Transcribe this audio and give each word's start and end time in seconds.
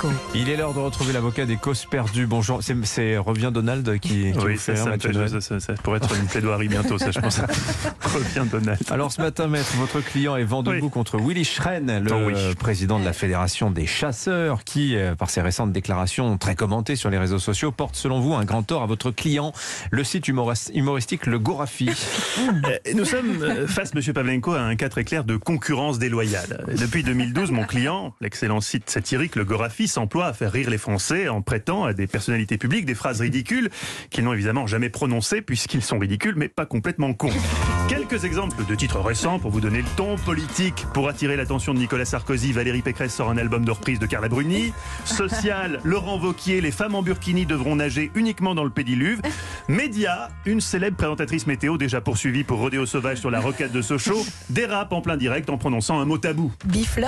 Co. 0.00 0.08
Il 0.34 0.48
est 0.48 0.56
l'heure 0.56 0.72
de 0.74 0.78
retrouver 0.78 1.12
l'avocat 1.12 1.44
des 1.44 1.56
causes 1.56 1.84
perdues. 1.84 2.26
Bonjour, 2.26 2.62
c'est- 2.62 2.76
c'est 2.84 3.16
Revient 3.18 3.50
Donald 3.52 3.98
qui, 4.00 4.32
qui 4.32 4.38
Oui, 4.44 4.56
ça, 4.58 4.74
ça, 4.76 4.84
ça- 4.98 5.40
ça- 5.40 5.60
ça 5.60 5.72
pourrait 5.74 5.98
être 5.98 6.14
une 6.14 6.26
plaidoirie 6.26 6.68
bientôt, 6.68 6.98
ça, 6.98 7.10
je 7.10 7.20
pense. 7.20 7.40
Reviens, 8.02 8.46
Donald. 8.46 8.78
Alors 8.90 9.12
ce 9.12 9.20
matin, 9.20 9.46
maître, 9.48 9.72
votre 9.76 10.00
client 10.00 10.36
est 10.36 10.44
vent 10.44 10.62
debout 10.62 10.86
Oui. 10.86 10.90
contre 10.90 11.18
Willy 11.18 11.44
Schren, 11.44 11.98
le 12.00 12.12
Oh 12.12 12.26
oui. 12.26 12.32
euh, 12.36 12.54
président 12.54 12.98
de 12.98 13.04
la 13.04 13.12
Fédération 13.12 13.70
des 13.70 13.86
chasseurs, 13.86 14.64
qui, 14.64 14.96
euh, 14.96 15.14
par 15.14 15.30
ses 15.30 15.42
récentes 15.42 15.72
déclarations 15.72 16.38
très 16.38 16.54
commentées 16.54 16.96
sur 16.96 17.10
les 17.10 17.18
réseaux 17.18 17.38
sociaux, 17.38 17.72
porte 17.72 17.96
selon 17.96 18.20
vous 18.20 18.34
un 18.34 18.44
grand 18.44 18.62
tort 18.62 18.82
à 18.82 18.86
votre 18.86 19.10
client, 19.10 19.52
le 19.90 20.04
site 20.04 20.26
humoristique 20.28 21.26
Le 21.26 21.38
Gorafi. 21.38 21.90
Euh, 22.42 22.92
Nous 22.94 23.04
sommes 23.04 23.42
euh, 23.42 23.66
face, 23.66 23.94
Monsieur 23.94 24.12
Pavlenko, 24.12 24.52
à 24.54 24.60
un 24.60 24.74
cas 24.76 24.88
très 24.88 25.04
clair 25.04 25.24
de 25.24 25.36
concurrence 25.36 25.98
déloyale. 25.98 26.64
Depuis 26.78 27.02
2012, 27.02 27.50
mon 27.50 27.64
client, 27.64 28.14
l'excellent 28.20 28.60
site 28.60 28.88
satirique 28.90 29.36
Le 29.36 29.44
Gorafi, 29.44 29.81
s'emploie 29.88 30.26
à 30.26 30.32
faire 30.32 30.52
rire 30.52 30.70
les 30.70 30.78
Français 30.78 31.28
en 31.28 31.42
prêtant 31.42 31.84
à 31.84 31.92
des 31.92 32.06
personnalités 32.06 32.58
publiques 32.58 32.84
des 32.84 32.94
phrases 32.94 33.20
ridicules 33.20 33.70
qu'ils 34.10 34.24
n'ont 34.24 34.32
évidemment 34.32 34.66
jamais 34.66 34.88
prononcées 34.88 35.42
puisqu'ils 35.42 35.82
sont 35.82 35.98
ridicules 35.98 36.34
mais 36.36 36.48
pas 36.48 36.66
complètement 36.66 37.14
cons. 37.14 37.30
Quelques 37.88 38.24
exemples 38.24 38.64
de 38.64 38.74
titres 38.74 39.00
récents 39.00 39.38
pour 39.38 39.50
vous 39.50 39.60
donner 39.60 39.82
le 39.82 39.88
ton 39.96 40.16
politique. 40.16 40.86
Pour 40.94 41.08
attirer 41.08 41.36
l'attention 41.36 41.74
de 41.74 41.78
Nicolas 41.78 42.04
Sarkozy, 42.04 42.52
Valérie 42.52 42.82
Pécresse 42.82 43.14
sort 43.14 43.30
un 43.30 43.36
album 43.36 43.64
de 43.64 43.70
reprise 43.70 43.98
de 43.98 44.06
Carla 44.06 44.28
Bruni. 44.28 44.72
Social, 45.04 45.80
Laurent 45.84 46.18
Vauquier, 46.18 46.60
les 46.60 46.70
femmes 46.70 46.94
en 46.94 47.02
burkini 47.02 47.44
devront 47.46 47.76
nager 47.76 48.10
uniquement 48.14 48.54
dans 48.54 48.64
le 48.64 48.70
pédiluve. 48.70 49.20
Média, 49.68 50.30
une 50.46 50.60
célèbre 50.60 50.96
présentatrice 50.96 51.46
météo 51.46 51.76
déjà 51.76 52.00
poursuivie 52.00 52.44
pour 52.44 52.58
rodéo 52.58 52.86
sauvage 52.86 53.18
sur 53.18 53.30
la 53.30 53.40
rocade 53.40 53.72
de 53.72 53.82
Sochaux, 53.82 54.24
dérape 54.50 54.92
en 54.92 55.00
plein 55.00 55.16
direct 55.16 55.50
en 55.50 55.58
prononçant 55.58 56.00
un 56.00 56.04
mot 56.04 56.18
tabou. 56.18 56.52
Bifle. 56.64 57.06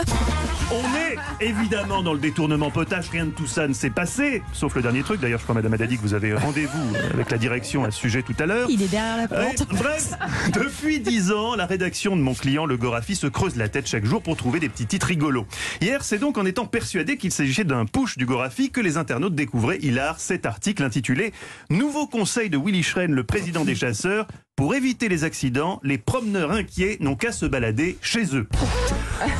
On 0.70 0.96
est 0.96 1.44
évidemment 1.44 2.02
dans 2.02 2.12
le 2.12 2.18
détournement 2.18 2.63
potache, 2.70 3.08
rien 3.10 3.26
de 3.26 3.30
tout 3.30 3.46
ça 3.46 3.68
ne 3.68 3.72
s'est 3.72 3.90
passé, 3.90 4.42
sauf 4.52 4.74
le 4.74 4.82
dernier 4.82 5.02
truc. 5.02 5.20
D'ailleurs, 5.20 5.38
je 5.38 5.44
crois, 5.44 5.54
Madame 5.54 5.74
Haddadi, 5.74 5.96
que 5.96 6.02
vous 6.02 6.14
avez 6.14 6.34
rendez-vous 6.34 6.94
avec 7.12 7.30
la 7.30 7.38
direction 7.38 7.84
à 7.84 7.90
ce 7.90 7.98
sujet 7.98 8.22
tout 8.22 8.34
à 8.38 8.46
l'heure. 8.46 8.68
Il 8.70 8.82
est 8.82 8.88
derrière 8.88 9.16
la 9.16 9.28
porte. 9.28 9.66
bref, 9.74 10.12
depuis 10.52 11.00
dix 11.00 11.32
ans, 11.32 11.54
la 11.54 11.66
rédaction 11.66 12.16
de 12.16 12.22
mon 12.22 12.34
client, 12.34 12.66
le 12.66 12.76
Gorafi, 12.76 13.16
se 13.16 13.26
creuse 13.26 13.56
la 13.56 13.68
tête 13.68 13.86
chaque 13.86 14.04
jour 14.04 14.22
pour 14.22 14.36
trouver 14.36 14.60
des 14.60 14.68
petits 14.68 14.86
titres 14.86 15.06
rigolos. 15.06 15.46
Hier, 15.80 16.02
c'est 16.02 16.18
donc 16.18 16.38
en 16.38 16.44
étant 16.44 16.66
persuadé 16.66 17.16
qu'il 17.16 17.32
s'agissait 17.32 17.64
d'un 17.64 17.86
push 17.86 18.16
du 18.16 18.26
Gorafi 18.26 18.70
que 18.70 18.80
les 18.80 18.96
internautes 18.96 19.34
découvraient 19.34 19.78
hilar 19.78 20.18
cet 20.18 20.46
article 20.46 20.82
intitulé 20.82 21.32
Nouveau 21.70 22.06
conseil 22.06 22.50
de 22.50 22.58
Willy 22.58 22.82
Schren, 22.82 23.12
le 23.12 23.24
président 23.24 23.64
des 23.64 23.74
chasseurs. 23.74 24.26
Pour 24.56 24.76
éviter 24.76 25.08
les 25.08 25.24
accidents, 25.24 25.80
les 25.82 25.98
promeneurs 25.98 26.52
inquiets 26.52 26.96
n'ont 27.00 27.16
qu'à 27.16 27.32
se 27.32 27.44
balader 27.44 27.98
chez 28.00 28.36
eux. 28.36 28.46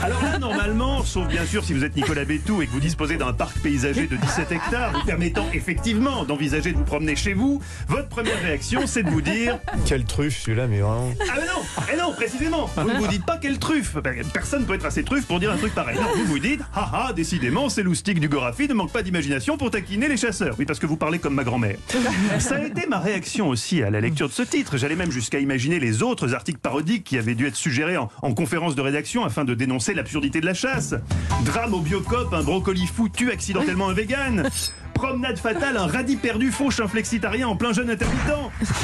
Alors 0.03 0.21
là, 0.21 0.39
normalement, 0.41 1.05
sauf 1.05 1.29
bien 1.29 1.47
sûr 1.47 1.65
si 1.65 1.73
vous 1.73 1.85
êtes 1.85 1.95
Nicolas 1.95 2.25
Bétou 2.25 2.63
et 2.63 2.67
que 2.67 2.73
vous 2.73 2.81
disposez 2.81 3.17
d'un 3.17 3.33
parc 3.33 3.57
paysager 3.61 4.09
de 4.09 4.17
17 4.17 4.51
hectares, 4.51 4.93
vous 4.93 5.07
permettant 5.07 5.47
effectivement 5.53 6.25
d'envisager 6.25 6.73
de 6.73 6.79
vous 6.79 6.85
promener 6.85 7.15
chez 7.15 7.33
vous, 7.33 7.63
votre 7.87 8.09
première 8.09 8.41
réaction, 8.43 8.89
c'est 8.89 9.05
de 9.05 9.11
vous 9.11 9.21
dire 9.21 9.61
Quelle 9.87 10.05
truffe 10.05 10.37
celui-là, 10.41 10.67
mais 10.67 10.81
vraiment. 10.81 11.15
ah 11.21 11.35
mais 11.37 11.47
non, 11.47 11.63
eh 11.93 11.97
non, 11.97 12.13
précisément. 12.13 12.69
Vous 12.77 12.91
ne 12.91 12.99
vous 12.99 13.07
dites 13.07 13.25
pas 13.25 13.37
quelle 13.37 13.61
truffe. 13.61 13.97
Ben, 14.03 14.17
Personne 14.33 14.67
peut 14.67 14.75
être 14.75 14.87
assez 14.87 15.05
truffe 15.05 15.27
pour 15.27 15.39
dire 15.39 15.53
un 15.53 15.57
truc 15.59 15.77
pareil. 15.77 15.97
Non, 15.97 16.09
vous 16.17 16.25
vous 16.25 16.39
dites, 16.41 16.61
haha, 16.75 17.13
décidément, 17.13 17.69
c'est 17.69 17.85
loustique 17.85 18.19
du 18.19 18.29
Gorafi 18.29 18.67
ne 18.67 18.75
manque 18.75 18.91
pas 18.91 19.03
d'imagination 19.03 19.57
pour 19.59 19.71
taquiner 19.71 20.09
les 20.09 20.17
chasseurs. 20.17 20.57
Oui, 20.59 20.65
parce 20.65 20.81
que 20.81 20.87
vous 20.87 20.97
parlez 20.97 21.21
comme 21.21 21.35
ma 21.35 21.45
grand-mère. 21.45 21.77
Ça 22.41 22.57
a 22.57 22.65
été 22.65 22.89
ma 22.89 22.99
réaction 22.99 23.49
aussi 23.49 23.81
à 23.85 23.91
la 23.91 24.01
lecture 24.01 24.29
de 24.29 24.35
ce 24.35 24.43
titre. 24.43 24.77
J'allais 24.77 24.97
jusqu'à 25.11 25.41
imaginer 25.41 25.79
les 25.81 26.03
autres 26.03 26.35
articles 26.35 26.61
parodiques 26.61 27.05
qui 27.05 27.19
avaient 27.19 27.35
dû 27.35 27.47
être 27.47 27.57
suggérés 27.57 27.97
en, 27.97 28.11
en 28.23 28.35
conférence 28.35 28.75
de 28.75 28.83
rédaction 28.83 29.25
afin 29.25 29.45
de 29.45 29.55
dénoncer 29.55 29.95
l'absurdité 29.95 30.41
de 30.41 30.47
la 30.47 30.55
chasse. 30.55 30.95
Drame 31.45 31.75
au 31.75 31.81
biocop, 31.81 32.33
un 32.33 32.43
brocoli 32.43 32.87
fou 32.87 33.09
tue 33.09 33.31
accidentellement 33.31 33.89
un 33.89 33.95
vegan. 33.95 34.49
Promenade 34.95 35.39
fatale, 35.39 35.77
un 35.77 35.87
radis 35.87 36.17
perdu 36.17 36.51
fauche 36.51 36.81
un 36.81 36.89
flexitarien 36.89 37.49
en 37.49 37.57
plein 37.57 37.73
jeûne 37.73 37.91
intermittent. 37.91 38.15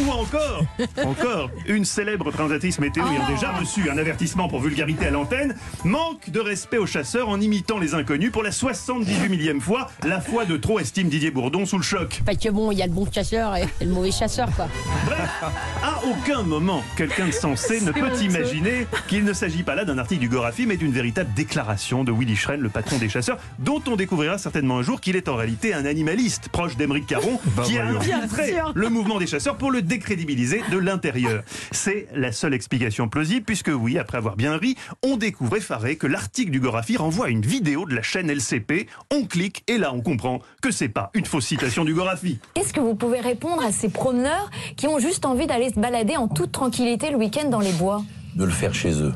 Ou 0.03 0.11
encore, 0.11 0.65
encore, 1.05 1.51
une 1.67 1.85
célèbre 1.85 2.31
présentatrice 2.31 2.79
météo 2.79 3.05
ayant 3.07 3.27
déjà 3.29 3.53
reçu 3.53 3.89
un 3.91 3.97
avertissement 3.97 4.49
pour 4.49 4.61
vulgarité 4.61 5.07
à 5.07 5.11
l'antenne, 5.11 5.55
manque 5.85 6.31
de 6.31 6.41
respect 6.41 6.79
aux 6.79 6.87
chasseurs 6.87 7.29
en 7.29 7.41
imitant 7.41 7.79
les 7.79 7.95
inconnus 7.95 8.33
pour 8.33 8.43
la 8.43 8.53
78 8.53 9.29
millième 9.29 9.61
fois, 9.61 9.89
la 10.05 10.21
fois 10.21 10.45
de 10.45 10.57
trop 10.57 10.79
estime 10.81 11.09
Didier 11.09 11.31
Bourdon 11.31 11.65
sous 11.65 11.77
le 11.77 11.83
choc. 11.83 12.21
Parce 12.27 12.39
que 12.39 12.49
bon, 12.51 12.73
il 12.73 12.79
y 12.79 12.83
a 12.83 12.87
le 12.87 12.93
bon 12.93 13.07
chasseur 13.11 13.57
et 13.57 13.67
le 13.81 13.91
mauvais 13.91 14.11
chasseur, 14.11 14.49
quoi. 14.55 14.69
Bref, 15.07 15.45
à 15.83 16.01
aucun 16.05 16.43
moment, 16.43 16.83
quelqu'un 16.97 17.29
de 17.29 17.33
sensé 17.33 17.81
ne 17.81 17.93
peut 17.93 18.11
imaginer 18.23 18.87
qu'il 19.09 19.25
ne 19.25 19.33
s'agit 19.33 19.63
pas 19.63 19.75
là 19.75 19.85
d'un 19.85 19.99
article 19.99 20.21
du 20.21 20.29
Gorafi, 20.29 20.67
mais 20.67 20.77
d'une 20.77 20.93
véritable 20.93 21.33
déclaration 21.35 22.05
de 22.05 22.13
Willy 22.13 22.37
Schren, 22.37 22.61
le 22.61 22.69
patron 22.69 22.99
des 22.99 23.09
chasseurs, 23.09 23.39
dont 23.59 23.83
on 23.87 23.97
découvrira 23.97 24.39
certainement 24.39 24.79
un 24.79 24.83
jour 24.83 25.01
qu'il 25.01 25.17
est 25.17 25.29
en 25.29 25.37
réalité 25.37 25.73
un 25.73 25.85
animaliste 26.01 26.49
proche 26.49 26.79
d'Emeric 26.79 27.07
Caron, 27.07 27.39
qui 27.65 27.79
a 27.79 27.87
infiltré 27.87 28.55
le 28.75 28.89
mouvement 28.89 29.19
des 29.19 29.27
chasseurs 29.27 29.57
pour 29.57 29.71
le 29.71 29.83
décrédibiliser 29.83 30.63
de 30.71 30.79
l'intérieur. 30.79 31.43
C'est 31.73 32.09
la 32.15 32.33
seule 32.33 32.55
explication 32.55 33.09
plausible, 33.09 33.45
puisque 33.45 33.71
oui, 33.75 33.99
après 33.99 34.17
avoir 34.17 34.37
bien 34.37 34.57
ri, 34.57 34.77
on 35.03 35.19
découvre 35.19 35.57
effaré 35.57 35.97
que 35.97 36.07
l'article 36.07 36.51
du 36.53 36.61
Gorafi 36.61 36.97
renvoie 36.97 37.27
à 37.27 37.29
une 37.29 37.43
vidéo 37.43 37.85
de 37.85 37.95
la 37.95 38.01
chaîne 38.01 38.31
LCP. 38.31 38.89
On 39.13 39.27
clique 39.27 39.63
et 39.69 39.77
là 39.77 39.93
on 39.93 40.01
comprend 40.01 40.41
que 40.63 40.71
c'est 40.71 40.89
pas 40.89 41.11
une 41.13 41.27
fausse 41.27 41.47
citation 41.47 41.85
du 41.85 41.93
Gorafi. 41.93 42.39
Qu'est-ce 42.55 42.73
que 42.73 42.81
vous 42.81 42.95
pouvez 42.95 43.21
répondre 43.21 43.63
à 43.63 43.71
ces 43.71 43.91
promeneurs 43.91 44.51
qui 44.77 44.87
ont 44.87 44.99
juste 44.99 45.27
envie 45.27 45.47
d'aller 45.47 45.69
se 45.69 45.79
balader 45.79 46.17
en 46.17 46.29
toute 46.29 46.53
tranquillité 46.53 47.11
le 47.11 47.17
week-end 47.17 47.51
dans 47.51 47.61
les 47.61 47.73
bois? 47.73 48.03
De 48.37 48.45
le 48.45 48.51
faire 48.51 48.73
chez 48.75 49.03
eux. 49.03 49.13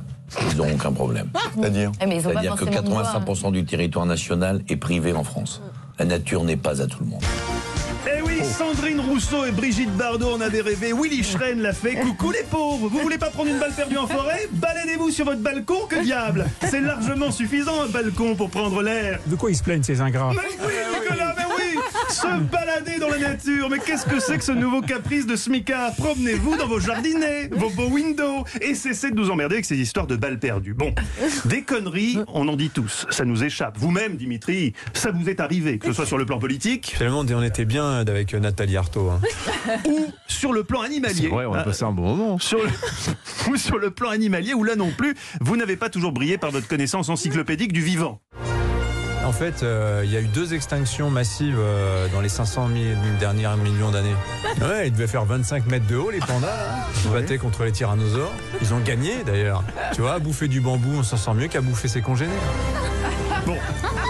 Ils 0.51 0.59
n'ont 0.59 0.75
aucun 0.75 0.93
problème. 0.93 1.31
C'est-à-dire 1.55 1.93
pas 1.93 2.07
C'est-à-dire 2.07 2.57
que 2.57 2.67
forcément 2.67 2.83
de 2.83 2.89
bois. 2.91 3.23
85% 3.27 3.53
du 3.53 3.65
territoire 3.65 4.05
national 4.05 4.63
est 4.69 4.77
privé 4.77 5.13
en 5.15 5.25
France. 5.25 5.63
La 5.99 6.05
nature 6.05 6.43
n'est 6.45 6.57
pas 6.57 6.83
à 6.83 6.87
tout 6.87 6.99
le 7.01 7.07
monde. 7.07 7.23
Eh 8.07 8.21
oui, 8.23 8.41
Sandrine 8.45 9.01
Rousseau 9.01 9.45
et 9.45 9.53
Brigitte 9.53 9.93
Bardot 9.97 10.35
en 10.35 10.41
avaient 10.41 10.61
rêvé. 10.61 10.93
Willy 10.93 11.23
Schren 11.23 11.61
l'a 11.63 11.73
fait. 11.73 11.95
Coucou 11.95 12.33
les 12.33 12.43
pauvres. 12.43 12.89
Vous 12.89 12.99
voulez 12.99 13.17
pas 13.17 13.31
prendre 13.31 13.49
une 13.51 13.59
balle 13.59 13.73
perdue 13.73 13.97
en 13.97 14.07
forêt? 14.07 14.49
Baladez-vous 14.53 15.11
sur 15.11 15.25
votre 15.25 15.41
balcon, 15.41 15.87
que 15.89 16.03
diable 16.03 16.47
C'est 16.69 16.81
largement 16.81 17.31
suffisant 17.31 17.83
un 17.83 17.89
balcon 17.89 18.35
pour 18.35 18.51
prendre 18.51 18.83
l'air. 18.83 19.21
De 19.27 19.37
quoi 19.37 19.51
ils 19.51 19.57
se 19.57 19.63
plaignent 19.63 19.85
ces 19.85 20.01
ingrats? 20.01 20.33
Mais 20.35 20.67
oui, 20.67 20.73
Nicolas, 21.01 21.35
Se 22.15 22.41
balader 22.41 22.99
dans 23.01 23.09
la 23.09 23.19
nature. 23.19 23.69
Mais 23.69 23.79
qu'est-ce 23.79 24.07
que 24.07 24.21
c'est 24.21 24.39
que 24.39 24.45
ce 24.45 24.53
nouveau 24.53 24.81
caprice 24.83 25.27
de 25.27 25.35
Smika? 25.37 25.93
Promenez-vous 25.99 26.57
dans 26.57 26.67
vos 26.69 26.79
jardinets, 26.79 27.49
vos 27.51 27.71
beaux 27.71 27.89
windows, 27.89 28.45
et 28.61 28.75
cessez 28.75 29.11
de 29.11 29.17
nous 29.17 29.31
emmerder 29.31 29.57
avec 29.57 29.65
ces 29.65 29.77
histoires 29.77 30.07
de 30.07 30.15
balles 30.17 30.39
perdues. 30.39 30.75
Bon, 30.75 30.95
des 31.47 31.63
conneries, 31.63 32.19
on 32.29 32.47
en 32.49 32.57
dit 32.57 32.71
tous. 32.71 33.07
Ça 33.11 33.25
nous 33.25 33.43
échappe. 33.43 33.77
Vous-même, 33.79 34.17
Dimitri, 34.17 34.75
ça 34.93 35.11
vous 35.11 35.29
est 35.29 35.41
arrivé, 35.41 35.79
que 35.79 35.87
ce 35.89 35.93
soit 35.93 36.07
sur 36.07 36.19
le 36.19 36.25
plan 36.27 36.39
politique 36.39 36.95
Finalement, 36.97 37.25
on 37.29 37.43
était 37.43 37.65
bien 37.65 37.91
avec 37.91 38.33
Nathalie 38.35 38.77
Arthaud. 38.77 39.11
hein. 39.11 39.21
ou 39.89 40.07
sur 40.29 40.53
le 40.53 40.63
plan 40.65 40.83
animalier. 40.83 41.29
Vrai, 41.29 41.47
on 41.47 41.55
a 41.55 41.61
Ah, 41.61 41.65
passé 41.65 41.85
un 41.85 41.93
bon 41.93 42.15
moment. 42.15 42.39
sur 42.39 42.63
le, 42.63 42.69
ou 43.51 43.57
sur 43.57 43.79
le 43.79 43.91
plan 43.91 44.11
animalier, 44.11 44.55
où 44.55 44.63
là 44.63 44.77
non 44.77 44.91
plus, 44.97 45.15
vous 45.41 45.57
n'avez 45.57 45.77
pas 45.77 45.89
toujours 45.91 46.13
brillé 46.13 46.39
par 46.39 46.51
votre 46.53 46.69
connaissance 46.69 47.09
encyclopédique 47.09 47.73
du 47.73 47.81
vivant. 47.81 48.21
En 49.25 49.33
fait, 49.33 49.63
euh, 49.63 50.03
il 50.05 50.11
y 50.11 50.17
a 50.17 50.21
eu 50.21 50.27
deux 50.27 50.53
extinctions 50.53 51.09
massives 51.11 51.57
euh, 51.59 52.09
dans 52.13 52.21
les 52.21 52.29
500 52.29 52.69
000 52.69 52.85
dernières 53.19 53.57
millions 53.57 53.91
d'années. 53.91 54.15
Ouais, 54.61 54.89
ils 54.89 54.93
devaient 54.93 55.07
faire 55.07 55.25
25 55.25 55.67
mètres 55.67 55.87
de 55.87 55.97
haut, 55.97 56.11
les 56.11 56.19
pandas. 56.19 56.47
là. 56.47 56.87
Ils 56.95 57.01
se 57.03 57.09
battaient 57.09 57.39
contre 57.39 57.65
les 57.65 57.73
tyrannosaures. 57.73 58.33
Ils 58.61 58.75
ont 58.75 58.81
gagné, 58.81 59.25
d'ailleurs. 59.25 59.65
Tu 59.95 60.03
vois, 60.03 60.15
à 60.15 60.19
bouffer 60.19 60.49
du 60.49 60.61
bambou, 60.61 60.93
on 60.99 61.03
s'en 61.03 61.17
sent 61.17 61.33
mieux 61.35 61.49
qu'à 61.49 61.63
bouffer 61.63 61.89
ses 61.89 62.03
congénères. 62.03 62.35
Bon, 63.47 63.57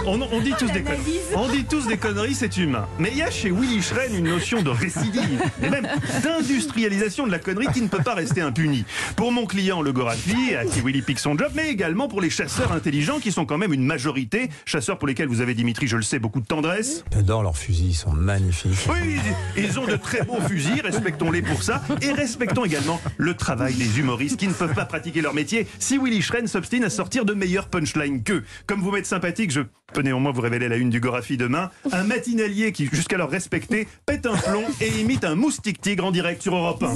on, 0.05 0.21
on 0.21 0.39
dit 0.39 0.53
tous 0.57 0.71
des 0.71 0.81
conneries. 0.81 1.19
On 1.35 1.49
dit 1.49 1.65
tous 1.65 1.87
des 1.87 1.97
conneries, 1.97 2.35
c'est 2.35 2.55
humain. 2.55 2.87
Mais 2.99 3.09
il 3.11 3.17
y 3.17 3.21
a 3.21 3.29
chez 3.29 3.51
Willy 3.51 3.81
Schren 3.81 4.15
une 4.15 4.29
notion 4.29 4.61
de 4.61 4.69
récidive 4.69 5.41
et 5.61 5.69
même 5.69 5.87
d'industrialisation 6.23 7.27
de 7.27 7.31
la 7.31 7.39
connerie 7.39 7.67
qui 7.73 7.81
ne 7.81 7.87
peut 7.87 8.01
pas 8.03 8.13
rester 8.13 8.39
impunie. 8.39 8.85
Pour 9.17 9.33
mon 9.33 9.45
client, 9.45 9.81
le 9.81 9.91
Gorafi, 9.91 10.55
à 10.55 10.63
qui 10.65 10.79
Willy 10.79 11.01
pique 11.01 11.19
son 11.19 11.37
job, 11.37 11.51
mais 11.53 11.69
également 11.69 12.07
pour 12.07 12.21
les 12.21 12.29
chasseurs 12.29 12.71
intelligents 12.71 13.19
qui 13.19 13.33
sont 13.33 13.45
quand 13.45 13.57
même 13.57 13.73
une 13.73 13.85
majorité. 13.85 14.49
Chasseurs 14.65 14.97
pour 14.97 15.07
lesquels 15.07 15.27
vous 15.27 15.41
avez, 15.41 15.53
Dimitri, 15.53 15.87
je 15.87 15.97
le 15.97 16.03
sais, 16.03 16.19
beaucoup 16.19 16.39
de 16.39 16.45
tendresse. 16.47 17.03
J'adore 17.13 17.43
leurs 17.43 17.57
fusils, 17.57 17.89
ils 17.89 17.93
sont 17.93 18.13
magnifiques. 18.13 18.71
Oui, 18.89 19.19
ils 19.57 19.77
ont 19.79 19.85
de 19.85 19.97
très 19.97 20.23
beaux 20.23 20.39
fusils, 20.47 20.81
respectons-les 20.81 21.41
pour 21.41 21.61
ça, 21.61 21.83
et 22.01 22.13
respectons 22.13 22.63
également 22.63 23.01
le 23.17 23.33
travail 23.33 23.73
des 23.73 23.99
humoristes 23.99 24.37
qui 24.37 24.47
ne 24.47 24.53
peuvent 24.53 24.73
pas 24.73 24.85
pratiquer 24.85 25.21
leur 25.21 25.33
métier 25.33 25.67
si 25.79 25.97
Willy 25.97 26.21
Schren 26.21 26.47
s'obstine 26.47 26.85
à 26.85 26.89
sortir 26.89 27.25
de 27.25 27.33
meilleures 27.33 27.67
punchlines 27.67 28.23
qu'eux. 28.23 28.43
Comme 28.65 28.81
vous 28.81 28.91
m'êtes 28.91 29.05
sympathique, 29.25 29.49
je 29.49 29.61
peux 29.91 30.01
néanmoins 30.01 30.31
vous 30.31 30.41
révéler 30.41 30.69
la 30.69 30.75
une 30.75 30.91
du 30.91 30.99
Gorafi 30.99 31.35
demain. 31.35 31.71
Un 31.91 32.03
matinalier 32.03 32.71
qui, 32.71 32.87
jusqu'alors 32.91 33.31
respecté, 33.31 33.87
pète 34.05 34.27
un 34.27 34.37
plomb 34.37 34.65
et 34.81 34.89
imite 34.99 35.23
un 35.23 35.33
moustique 35.33 35.81
tigre 35.81 36.05
en 36.05 36.11
direct 36.11 36.43
sur 36.43 36.55
Europe 36.55 36.83
1. 36.83 36.93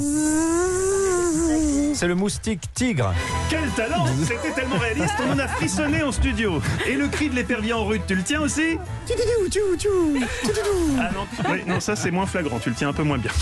C'est 1.92 2.06
le 2.06 2.14
moustique 2.14 2.72
tigre. 2.72 3.12
Quel 3.48 3.68
talent 3.70 4.06
C'était 4.22 4.52
tellement 4.52 4.78
réaliste, 4.78 5.14
on 5.26 5.32
en 5.32 5.38
a 5.40 5.48
frissonné 5.48 6.04
en 6.04 6.12
studio. 6.12 6.62
Et 6.88 6.94
le 6.94 7.08
cri 7.08 7.30
de 7.30 7.34
l'épervier 7.34 7.72
en 7.72 7.84
rude, 7.84 8.02
tu 8.06 8.14
le 8.14 8.22
tiens 8.22 8.42
aussi? 8.42 8.78
Ah 11.00 11.10
non, 11.12 11.26
oui, 11.50 11.62
non 11.66 11.80
ça 11.80 11.96
c'est 11.96 12.12
moins 12.12 12.26
flagrant, 12.26 12.60
tu 12.60 12.70
le 12.70 12.76
tiens 12.76 12.90
un 12.90 12.92
peu 12.92 13.02
moins 13.02 13.18
bien. 13.18 13.32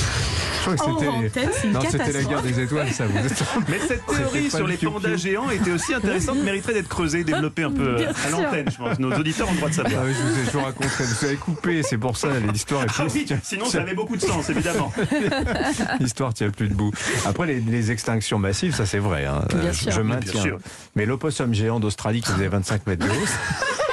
Crois 0.76 0.86
que 0.86 0.90
En 0.90 0.98
c'était 0.98 1.68
non, 1.68 1.80
la 2.12 2.22
guerre 2.24 2.42
des 2.42 2.60
étoiles, 2.60 2.92
ça 2.92 3.06
vous 3.06 3.18
êtes 3.18 3.44
Mais 3.68 3.78
cette 3.86 4.06
théorie 4.06 4.50
sur 4.50 4.66
le 4.66 4.72
les 4.72 4.76
pandas 4.78 5.16
géants 5.16 5.50
était 5.50 5.70
aussi 5.72 5.94
intéressante, 5.94 6.38
mériterait 6.38 6.74
d'être 6.74 6.88
creusée, 6.88 7.24
développée 7.24 7.62
un 7.64 7.70
peu 7.72 7.96
Bien 7.96 8.08
à 8.26 8.30
l'antenne, 8.30 8.70
je 8.70 8.76
pense. 8.76 8.98
Nos 8.98 9.12
auditeurs 9.16 9.48
ont 9.48 9.52
le 9.52 9.56
droit 9.58 9.68
de 9.70 9.74
Ah 9.80 9.84
savoir. 9.84 10.04
oui, 10.04 10.12
je 10.14 10.22
vous 10.32 10.40
ai 10.40 10.44
toujours 10.46 10.64
raconté, 10.64 10.88
vous 10.98 11.24
avez 11.24 11.36
coupé, 11.36 11.82
c'est 11.82 11.98
pour 11.98 12.16
ça, 12.16 12.28
l'histoire 12.52 12.82
est 12.84 12.86
Ah 12.98 13.04
oui, 13.12 13.26
sinon 13.42 13.64
ça 13.66 13.80
avait 13.82 13.94
beaucoup 13.94 14.16
de 14.16 14.22
sens, 14.22 14.48
évidemment. 14.50 14.92
L'histoire 16.00 16.34
tient 16.34 16.50
plus 16.50 16.68
debout. 16.68 16.92
Après, 17.26 17.46
les, 17.46 17.60
les 17.60 17.90
extinctions 17.90 18.38
massives, 18.38 18.74
ça 18.74 18.86
c'est 18.86 18.98
vrai. 18.98 19.24
hein. 19.24 19.42
Bien 19.50 19.70
Euh, 19.70 19.72
sûr. 19.72 19.90
Je 19.92 20.00
Bien 20.00 20.14
maintiens. 20.14 20.42
sûr. 20.42 20.58
Mais 20.96 21.06
l'opossum 21.06 21.54
géant 21.54 21.80
d'Australie 21.80 22.20
qui 22.22 22.30
faisait 22.32 22.48
25 22.48 22.86
mètres 22.86 23.06
de 23.06 23.10
haut. 23.10 23.14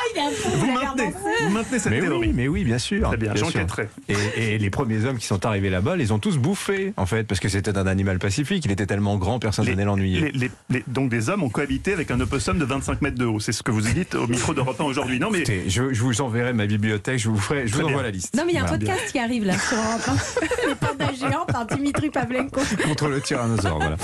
Vous 0.55 0.71
maintenez, 0.71 1.03
garde 1.03 1.13
vous 1.43 1.49
maintenez 1.49 1.79
cette 1.79 1.91
Mais 1.91 1.99
théorie. 2.01 2.27
oui, 2.27 2.31
mais 2.35 2.47
oui, 2.47 2.63
bien 2.63 2.77
sûr. 2.77 3.07
Très 3.07 3.17
bien, 3.17 3.35
j'enquêterai. 3.35 3.89
Et, 4.09 4.55
et 4.55 4.57
les 4.57 4.69
premiers 4.69 5.05
hommes 5.05 5.17
qui 5.17 5.25
sont 5.27 5.45
arrivés 5.45 5.69
là-bas, 5.69 5.95
les 5.95 6.11
ont 6.11 6.19
tous 6.19 6.37
bouffés, 6.37 6.93
en 6.97 7.05
fait, 7.05 7.23
parce 7.25 7.39
que 7.39 7.49
c'était 7.49 7.77
un 7.77 7.87
animal 7.87 8.19
pacifique. 8.19 8.63
Il 8.65 8.71
était 8.71 8.85
tellement 8.85 9.17
grand, 9.17 9.39
personne 9.39 9.65
ne 9.65 9.71
venait 9.71 9.85
l'ennuyer. 9.85 10.19
les- 10.21 10.31
les- 10.31 10.51
les- 10.69 10.83
donc 10.87 11.09
des 11.09 11.29
hommes 11.29 11.43
ont 11.43 11.49
cohabité 11.49 11.93
avec 11.93 12.11
un 12.11 12.19
opossum 12.19 12.57
de 12.57 12.65
25 12.65 13.01
mètres 13.01 13.17
de 13.17 13.25
haut. 13.25 13.39
C'est 13.39 13.51
ce 13.51 13.63
que 13.63 13.71
vous 13.71 13.81
dites 13.81 14.15
au 14.15 14.27
micro 14.27 14.53
d'Europe 14.53 14.79
1 14.79 14.83
aujourd'hui. 14.85 15.19
Non 15.19 15.29
mais 15.31 15.39
Écoutez, 15.39 15.63
je, 15.67 15.93
je 15.93 16.01
vous 16.01 16.21
enverrai 16.21 16.53
ma 16.53 16.65
bibliothèque, 16.65 17.19
je 17.19 17.29
vous 17.29 17.37
ferai, 17.37 17.67
je 17.67 17.73
vous 17.73 17.79
envoie 17.81 17.93
bien. 17.93 18.03
la 18.03 18.11
liste. 18.11 18.35
Non, 18.35 18.43
mais 18.45 18.53
il 18.53 18.55
y 18.55 18.57
a 18.57 18.63
un 18.63 18.67
Voilà. 18.67 18.85
podcast 18.85 19.11
qui 19.11 19.19
arrive 19.19 19.45
là 19.45 19.57
sur 19.57 19.77
Europe 19.77 20.01
1. 20.07 20.67
Les 20.69 20.75
pandas 20.75 21.13
géants 21.13 21.45
par 21.45 21.65
Dimitri 21.65 22.09
Pavlenko. 22.09 22.61
contre 22.85 23.07
le 23.09 23.21
tyrannosaure. 23.21 23.77
Voilà. 23.77 23.97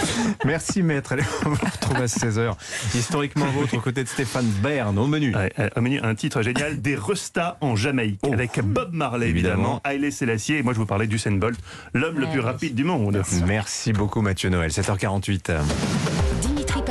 Merci 0.46 0.84
maître. 0.84 1.14
Allez, 1.14 1.24
on 1.46 1.50
vous 1.50 1.66
retrouve 1.66 1.98
à 1.98 2.06
16h. 2.08 2.54
Historiquement 2.96 3.46
vôtre, 3.48 3.76
aux 3.78 3.82
côtés 3.82 4.04
de 4.04 4.10
Stéphane 4.10 4.46
Bern, 4.62 4.98
au 4.98 5.08
menu. 5.08 5.36
Ouais, 5.36 5.52
euh, 5.60 5.70
un, 5.76 5.82
menu- 5.82 6.00
un 6.02 6.16
titre 6.16 6.42
génial, 6.42 6.82
Des 6.82 6.96
Restas 6.96 7.58
en 7.62 7.76
Jamaïque, 7.76 8.20
Oh. 8.24 8.34
avec 8.34 8.60
Bob 8.64 8.94
Marley 8.94 9.30
évidemment. 9.30 9.82
Haile 9.86 10.12
Selassie, 10.12 10.54
et 10.56 10.64
moi 10.64 10.74
je 10.74 10.80
vous 10.80 10.86
parlais 10.86 11.08
d'Usain 11.08 11.32
Bolt, 11.32 11.58
l'homme 11.94 12.20
le 12.20 12.28
plus 12.28 12.40
rapide 12.40 12.76
du 12.76 12.84
monde. 12.84 13.22
Merci 13.48 13.94
beaucoup 13.94 14.22
Mathieu 14.22 14.50
Noël, 14.50 14.72
7h48. 14.72 15.52